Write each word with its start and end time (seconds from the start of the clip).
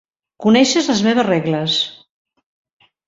Coneixes 0.45 0.89
les 0.91 1.03
meves 1.09 1.27
regles. 1.29 1.77